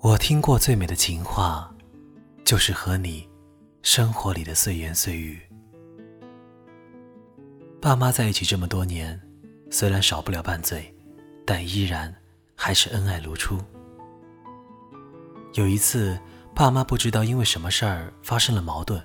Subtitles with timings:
[0.00, 1.68] 我听过最美的情话，
[2.44, 3.28] 就是和你
[3.82, 5.40] 生活里的碎言碎语。
[7.80, 9.20] 爸妈在一起这么多年，
[9.72, 10.94] 虽然少不了拌嘴，
[11.44, 12.14] 但依然
[12.54, 13.58] 还是恩爱如初。
[15.54, 16.16] 有一次，
[16.54, 19.04] 爸妈不知道因为什么事儿发生了矛盾。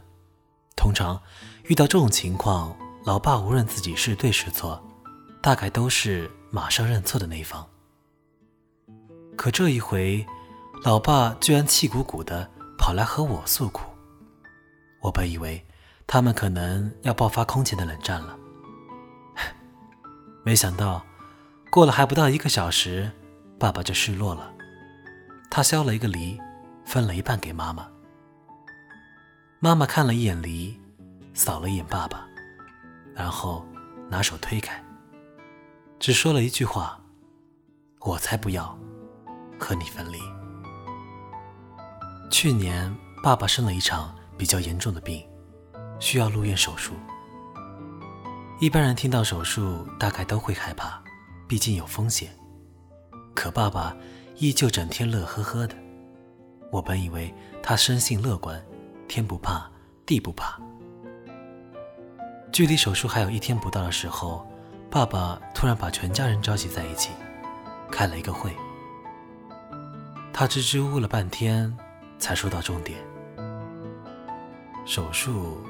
[0.75, 1.19] 通常
[1.63, 4.79] 遇到这种情况，老爸无论自己是对是错，
[5.41, 7.67] 大概都是马上认错的那一方。
[9.35, 10.23] 可这一回，
[10.83, 13.85] 老爸居然气鼓鼓的跑来和我诉苦，
[14.99, 15.65] 我本以为
[16.05, 18.37] 他们可能要爆发空前的冷战了，
[20.43, 21.01] 没想到
[21.71, 23.09] 过了还不到一个小时，
[23.57, 24.53] 爸爸就失落了。
[25.49, 26.37] 他削了一个梨，
[26.83, 27.87] 分了一半给妈妈。
[29.61, 30.77] 妈妈看了一眼梨，
[31.33, 32.27] 扫了一眼爸爸，
[33.15, 33.65] 然后
[34.09, 34.83] 拿手推开，
[35.97, 36.99] 只说了一句话
[38.03, 38.77] ：“我才不要
[39.57, 40.19] 和你分离。”
[42.33, 45.23] 去年，爸爸生了一场比较严重的病，
[45.99, 46.93] 需要入院手术。
[48.59, 50.99] 一般人听到手术，大概都会害怕，
[51.47, 52.35] 毕竟有风险。
[53.35, 53.95] 可爸爸
[54.37, 55.75] 依旧整天乐呵呵的。
[56.71, 57.31] 我本以为
[57.61, 58.59] 他生性乐观，
[59.07, 59.69] 天不怕
[60.03, 60.59] 地不怕。
[62.51, 64.43] 距离手术还有一天不到的时候，
[64.89, 67.11] 爸爸突然把全家人召集在一起，
[67.91, 68.51] 开了一个会。
[70.33, 71.71] 他支支吾吾了半天。
[72.23, 72.97] 才说到重点。
[74.85, 75.61] 手术，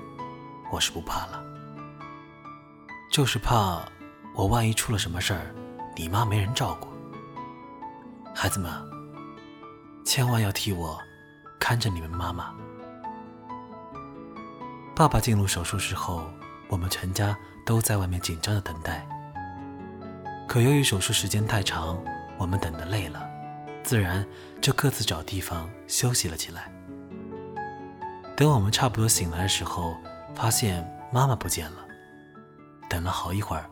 [0.72, 1.44] 我是不怕了，
[3.12, 3.82] 就是怕
[4.36, 5.52] 我万一出了什么事儿，
[5.95, 6.90] 你妈没人照顾。
[8.36, 8.72] 孩子们，
[10.06, 11.02] 千万要替我
[11.60, 12.54] 看着你们妈妈。
[14.95, 16.23] 爸爸进入手术室后，
[16.67, 19.08] 我们全家都在外面紧张的等待。
[20.48, 21.98] 可由于手术时间太长，
[22.38, 23.33] 我们等的累了。
[23.84, 24.26] 自然
[24.62, 26.72] 就各自找地方休息了起来。
[28.36, 29.95] 等我们差不多醒来的时候，
[30.34, 31.77] 发现妈妈不见了。
[32.89, 33.70] 等了好一会儿，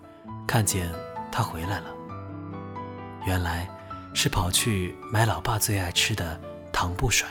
[0.47, 0.89] 看见
[1.31, 1.87] 她回来了。
[3.25, 3.67] 原来
[4.13, 6.39] 是跑去买老爸最爱吃的
[6.71, 7.27] 糖不甩。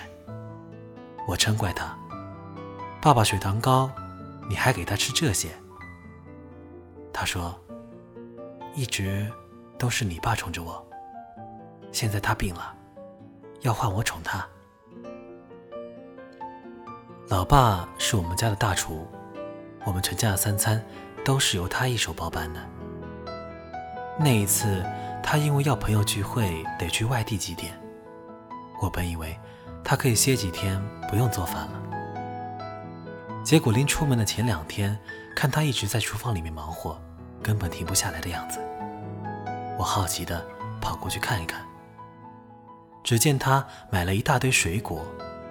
[1.29, 1.97] 我嗔怪他
[3.01, 3.91] ：“爸爸血糖高，
[4.49, 5.51] 你还给他吃这些？”
[7.13, 7.57] 他说
[8.75, 9.31] ：“一直
[9.79, 10.85] 都是你爸宠着我。”
[11.93, 12.75] 现在他病了，
[13.61, 14.47] 要换我宠他。
[17.29, 19.07] 老爸是我们家的大厨，
[19.85, 20.85] 我们全家的三餐
[21.25, 22.61] 都是由他一手包办的。
[24.19, 24.85] 那一次，
[25.23, 27.73] 他因为要朋友聚会得去外地几天，
[28.83, 29.39] 我本以为
[29.85, 31.83] 他可以歇几天不用做饭了，
[33.45, 34.99] 结果临出门的前两天，
[35.35, 37.01] 看他一直在厨房里面忙活，
[37.43, 38.59] 根本停不下来的样子。
[39.79, 40.45] 我好奇的
[40.81, 41.65] 跑过去看一看。
[43.03, 45.05] 只见他买了一大堆水果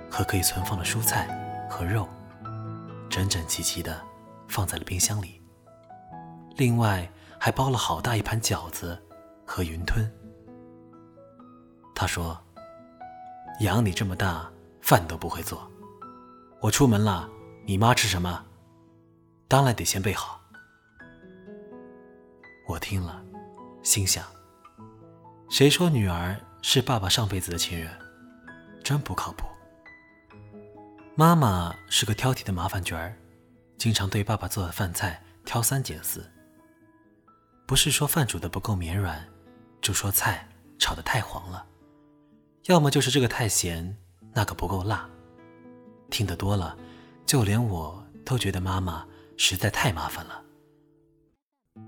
[0.10, 1.28] 和可以存放的蔬菜
[1.70, 2.08] 和肉，
[3.10, 4.02] 整整齐齐的
[4.48, 5.42] 放在了冰箱里。
[6.56, 9.02] 另外还包了好大一盘饺子
[9.46, 10.10] 和云吞。
[11.96, 12.40] 他说
[13.62, 14.50] ：“养你这么大，
[14.82, 15.70] 饭都不会做，
[16.62, 17.30] 我出门了，
[17.66, 18.46] 你妈吃什么？
[19.48, 20.40] 当然得先备好。”
[22.68, 23.22] 我听了，
[23.82, 24.24] 心想：
[25.50, 26.36] 谁说女儿？
[26.62, 27.90] 是爸爸上辈子的情人，
[28.84, 29.46] 真不靠谱。
[31.16, 33.16] 妈妈是个挑剔的麻烦角儿，
[33.78, 36.30] 经常对爸爸做的饭菜挑三拣四。
[37.66, 39.28] 不是说饭煮的不够绵软，
[39.82, 40.48] 就说菜
[40.78, 41.66] 炒的太黄了，
[42.66, 43.98] 要么就是这个太咸，
[44.34, 45.10] 那个不够辣。
[46.10, 46.78] 听得多了，
[47.26, 49.06] 就连我都觉得妈妈
[49.38, 50.44] 实在太麻烦了。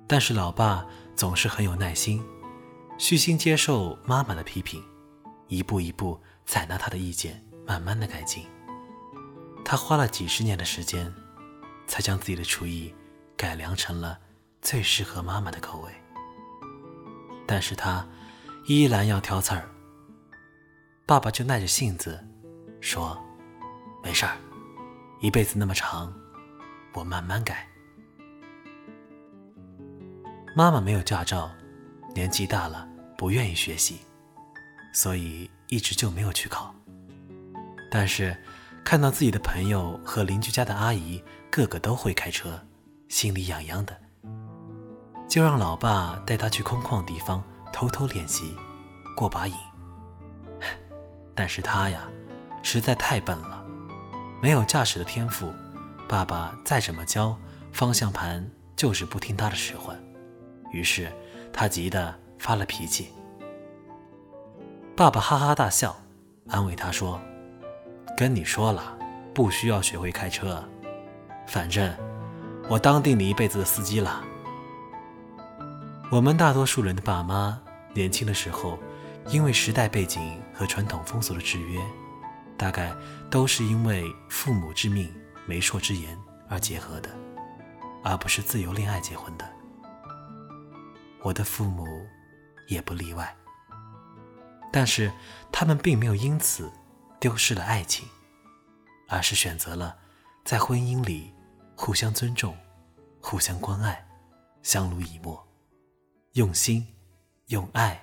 [0.08, 2.24] 但是老爸总是很有耐心。
[3.02, 4.80] 虚心接受妈妈的批评，
[5.48, 8.46] 一步一步采纳她的意见，慢慢的改进。
[9.66, 11.12] 他花了几十年的时间，
[11.88, 12.94] 才将自己的厨艺
[13.36, 14.20] 改良成了
[14.62, 15.92] 最适合妈妈的口味。
[17.48, 18.08] 但是他
[18.68, 19.68] 依然要挑刺儿。
[21.08, 22.24] 爸爸就耐着性子
[22.82, 23.20] 说
[24.04, 24.38] ：“没事儿，
[25.22, 26.14] 一辈子那么长，
[26.94, 27.68] 我慢慢改。”
[30.56, 31.50] 妈妈没有驾照，
[32.14, 32.90] 年纪大了。
[33.22, 34.00] 不愿意学习，
[34.92, 36.74] 所以一直就没有去考。
[37.92, 38.36] 但是
[38.84, 42.60] 看到自己的朋友和邻居家的阿姨个个都会开车，
[43.10, 43.96] 心里痒痒的，
[45.30, 48.56] 就让老爸带他去空旷地方偷偷练习，
[49.16, 49.54] 过把瘾。
[51.36, 52.10] 但是他呀，
[52.64, 53.64] 实在太笨了，
[54.42, 55.54] 没有驾驶的天赋，
[56.10, 57.38] 爸爸再怎么教，
[57.72, 59.96] 方向盘就是不听他的使唤。
[60.74, 61.08] 于是
[61.54, 62.20] 他急得。
[62.42, 63.10] 发了脾气，
[64.96, 65.96] 爸爸哈哈大笑，
[66.50, 67.22] 安慰他说
[68.18, 68.98] ：“跟你说了，
[69.32, 70.68] 不需要学会开车，
[71.46, 71.96] 反正
[72.68, 74.24] 我当定你一辈子的司机了。”
[76.10, 77.62] 我们大多数人的爸妈
[77.94, 78.80] 年轻的时候，
[79.28, 81.80] 因为时代背景和传统风俗的制约，
[82.58, 82.92] 大概
[83.30, 85.14] 都是因为父母之命、
[85.46, 86.18] 媒妁之言
[86.50, 87.10] 而结合的，
[88.04, 89.48] 而不是自由恋爱结婚的。
[91.22, 91.86] 我的父母
[92.72, 93.36] 也不例外。
[94.72, 95.12] 但是
[95.52, 96.72] 他们并没有因此
[97.20, 98.08] 丢失了爱情，
[99.10, 99.98] 而是选择了
[100.46, 101.34] 在婚姻里
[101.76, 102.58] 互相尊重、
[103.22, 104.08] 互相关爱、
[104.64, 105.46] 相濡以沫，
[106.34, 106.88] 用心
[107.48, 108.02] 用爱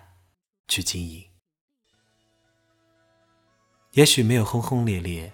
[0.69, 1.25] 去经营。
[3.93, 5.33] 也许没有轰轰烈烈，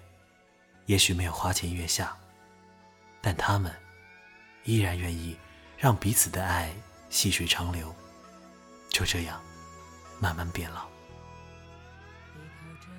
[0.85, 2.17] 也许没有花前月下，
[3.21, 3.75] 但他们
[4.63, 5.37] 依然愿意
[5.77, 6.73] 让彼此的爱
[7.09, 7.93] 细水长流，
[8.95, 9.41] 就这样
[10.21, 10.85] 慢慢变老。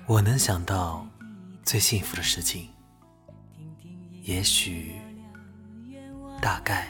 [0.05, 1.07] 我能想到
[1.63, 2.69] 最幸福的事情，
[4.21, 5.01] 也许、
[6.39, 6.87] 大概、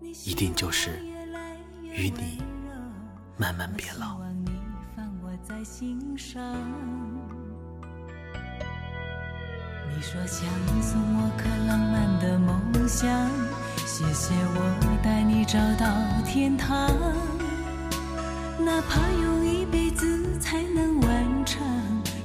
[0.00, 0.98] 一定就是
[1.82, 2.42] 与你
[3.36, 4.18] 慢慢变老。
[9.90, 10.48] 你说想
[10.80, 13.28] 送我颗浪漫的梦想，
[13.86, 15.86] 谢谢我带你找到
[16.24, 16.88] 天堂，
[18.58, 21.62] 哪怕用一辈子才能完成。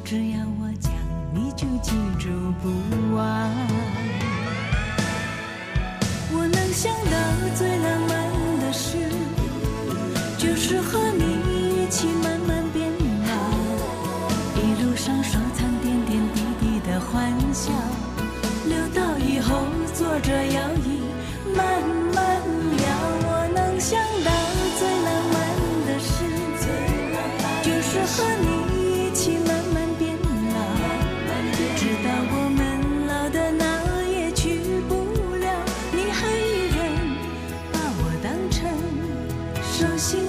[0.04, 0.92] 只要我讲，
[1.34, 2.30] 你就记住
[2.62, 2.70] 不
[3.16, 3.50] 忘。
[6.32, 7.18] 我能想到
[7.56, 8.12] 最浪漫
[8.62, 8.98] 的事，
[10.38, 11.24] 就是和你
[11.84, 12.90] 一起慢慢变
[13.28, 13.32] 老，
[14.56, 17.72] 一路上收藏点点滴滴的欢笑，
[18.66, 20.89] 留到以后坐着摇椅
[39.80, 40.29] 手心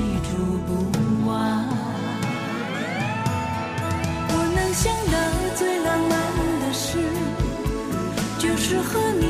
[0.00, 0.32] 记住
[0.66, 0.68] 不
[1.28, 1.30] 忘。
[4.32, 5.14] 我能想到
[5.58, 6.12] 最浪漫
[6.62, 6.96] 的事，
[8.38, 9.29] 就是和你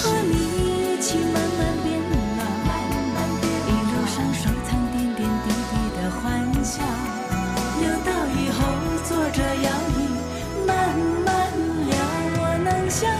[0.00, 1.98] 和你一起慢慢变
[2.38, 2.42] 老
[3.66, 6.22] 一路上收藏点点滴滴的欢
[6.62, 6.80] 笑。
[7.80, 8.58] 留到以后
[9.04, 10.00] 坐着摇椅
[10.64, 11.26] 慢慢
[11.88, 11.90] 聊。
[12.40, 13.10] 我能想